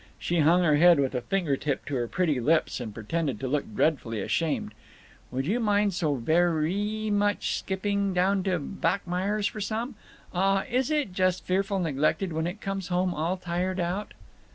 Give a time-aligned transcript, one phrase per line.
[0.17, 3.75] She hung her head, with a fingertip to her pretty lips, and pretended to look
[3.75, 4.73] dreadfully ashamed.
[5.29, 9.93] "Would you mind so ver ee much skipping down to Bachmeyer's for some?
[10.33, 14.15] Ah h, is it just fearful neglected when it comes home all tired out?"